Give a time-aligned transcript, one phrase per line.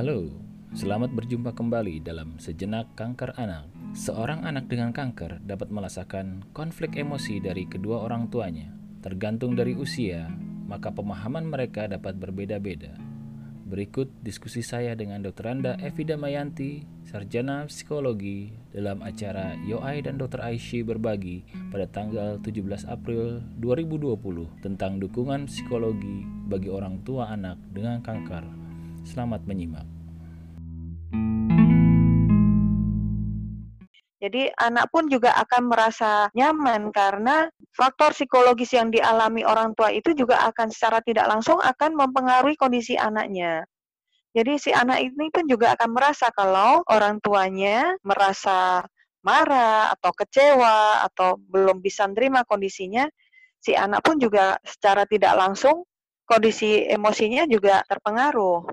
[0.00, 0.32] Halo,
[0.72, 3.68] selamat berjumpa kembali dalam Sejenak Kanker Anak.
[3.92, 8.72] Seorang anak dengan kanker dapat merasakan konflik emosi dari kedua orang tuanya.
[9.04, 10.24] Tergantung dari usia,
[10.64, 12.96] maka pemahaman mereka dapat berbeda-beda.
[13.68, 15.52] Berikut diskusi saya dengan Dr.
[15.52, 20.40] Anda Evi Damayanti, Sarjana Psikologi dalam acara Yoai dan Dr.
[20.40, 28.00] Aishi berbagi pada tanggal 17 April 2020 tentang dukungan psikologi bagi orang tua anak dengan
[28.00, 28.59] kanker.
[29.04, 29.84] Selamat menyimak.
[34.20, 40.12] Jadi anak pun juga akan merasa nyaman karena faktor psikologis yang dialami orang tua itu
[40.12, 43.64] juga akan secara tidak langsung akan mempengaruhi kondisi anaknya.
[44.36, 48.84] Jadi si anak ini pun juga akan merasa kalau orang tuanya merasa
[49.24, 53.08] marah atau kecewa atau belum bisa menerima kondisinya,
[53.56, 55.88] si anak pun juga secara tidak langsung
[56.28, 58.68] kondisi emosinya juga terpengaruh.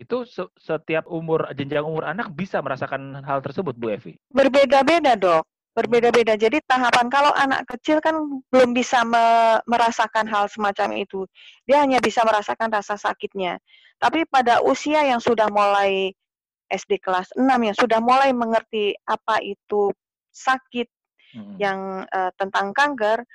[0.00, 0.24] Itu
[0.56, 4.16] setiap umur jenjang umur anak bisa merasakan hal tersebut, Bu Evi?
[4.32, 5.44] Berbeda-beda, Dok.
[5.76, 6.34] Berbeda-beda.
[6.40, 8.16] Jadi tahapan kalau anak kecil kan
[8.48, 11.28] belum bisa me merasakan hal semacam itu.
[11.68, 13.60] Dia hanya bisa merasakan rasa sakitnya.
[14.00, 16.16] Tapi pada usia yang sudah mulai
[16.70, 19.90] SD kelas 6 yang sudah mulai mengerti apa itu
[20.30, 20.88] sakit
[21.34, 21.54] hmm.
[21.58, 23.26] yang uh, tentang kanker,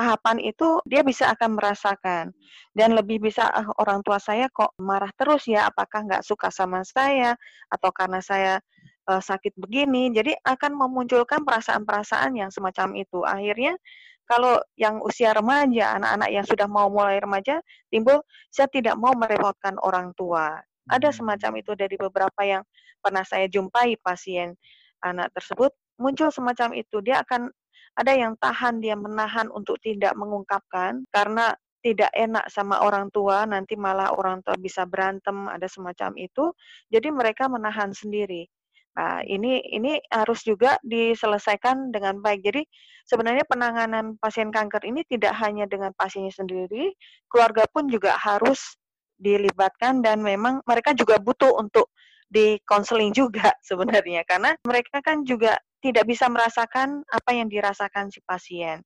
[0.00, 2.32] tahapan itu dia bisa akan merasakan.
[2.72, 5.68] Dan lebih bisa ah, orang tua saya kok marah terus ya?
[5.68, 7.36] Apakah nggak suka sama saya?
[7.68, 8.64] Atau karena saya
[9.12, 10.08] uh, sakit begini?
[10.16, 13.20] Jadi akan memunculkan perasaan-perasaan yang semacam itu.
[13.28, 13.76] Akhirnya
[14.24, 17.58] kalau yang usia remaja anak-anak yang sudah mau mulai remaja
[17.90, 20.56] timbul saya tidak mau merepotkan orang tua.
[20.88, 21.16] Ada hmm.
[21.20, 22.62] semacam itu dari beberapa yang
[23.04, 24.56] pernah saya jumpai pasien
[25.04, 27.04] anak tersebut muncul semacam itu.
[27.04, 27.52] Dia akan
[28.00, 33.76] ada yang tahan dia menahan untuk tidak mengungkapkan karena tidak enak sama orang tua, nanti
[33.76, 36.52] malah orang tua bisa berantem, ada semacam itu.
[36.92, 38.44] Jadi mereka menahan sendiri.
[38.96, 42.40] Nah, ini ini harus juga diselesaikan dengan baik.
[42.44, 42.62] Jadi
[43.08, 46.92] sebenarnya penanganan pasien kanker ini tidak hanya dengan pasiennya sendiri,
[47.32, 48.76] keluarga pun juga harus
[49.20, 51.92] dilibatkan dan memang mereka juga butuh untuk
[52.30, 58.20] di konseling juga sebenarnya karena mereka kan juga tidak bisa merasakan apa yang dirasakan si
[58.20, 58.84] pasien.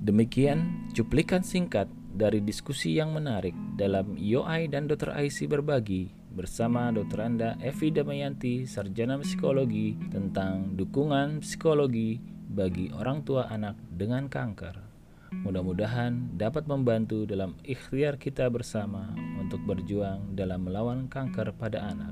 [0.00, 5.14] Demikian cuplikan singkat dari diskusi yang menarik dalam YOI dan Dr.
[5.14, 7.20] IC berbagi bersama Dr.
[7.22, 12.18] Anda Evi Damayanti, Sarjana Psikologi tentang dukungan psikologi
[12.50, 14.89] bagi orang tua anak dengan kanker.
[15.30, 22.10] Mudah-mudahan dapat membantu dalam ikhtiar kita bersama untuk berjuang dalam melawan kanker pada anak.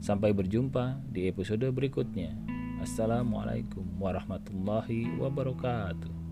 [0.00, 2.32] Sampai berjumpa di episode berikutnya.
[2.80, 6.27] Assalamualaikum warahmatullahi wabarakatuh.